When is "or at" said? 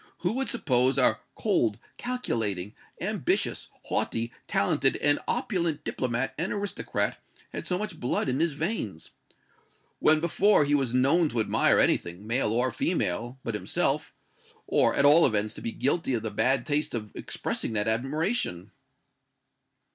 14.65-15.05